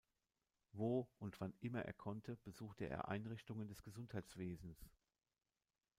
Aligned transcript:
Wo 0.71 1.09
und 1.19 1.39
wann 1.41 1.53
immer 1.59 1.83
er 1.85 1.93
konnte 1.93 2.35
besuchte 2.37 2.89
er 2.89 3.07
Einrichtungen 3.09 3.67
des 3.67 3.83
Gesundheitswesens. 3.83 4.89